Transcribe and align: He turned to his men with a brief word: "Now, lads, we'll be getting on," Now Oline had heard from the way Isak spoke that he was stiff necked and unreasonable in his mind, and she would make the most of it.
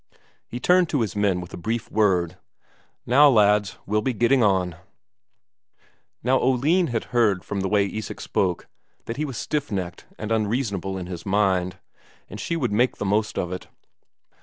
He 0.47 0.59
turned 0.59 0.89
to 0.89 1.01
his 1.01 1.15
men 1.15 1.41
with 1.41 1.53
a 1.53 1.57
brief 1.57 1.91
word: 1.91 2.35
"Now, 3.05 3.29
lads, 3.29 3.77
we'll 3.85 4.01
be 4.01 4.13
getting 4.13 4.41
on," 4.41 4.77
Now 6.23 6.39
Oline 6.39 6.87
had 6.87 7.03
heard 7.13 7.43
from 7.43 7.59
the 7.59 7.67
way 7.67 7.85
Isak 7.85 8.19
spoke 8.19 8.67
that 9.05 9.17
he 9.17 9.25
was 9.25 9.37
stiff 9.37 9.71
necked 9.71 10.07
and 10.17 10.31
unreasonable 10.31 10.97
in 10.97 11.05
his 11.05 11.23
mind, 11.23 11.77
and 12.27 12.39
she 12.39 12.55
would 12.55 12.71
make 12.71 12.97
the 12.97 13.05
most 13.05 13.37
of 13.37 13.51
it. 13.53 13.67